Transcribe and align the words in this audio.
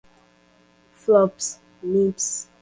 flops, 0.93 1.59
mips 1.83 2.49